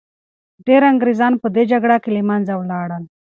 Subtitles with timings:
[0.67, 3.03] ډیر انګریزان په دې جګړو کي له منځه لاړل.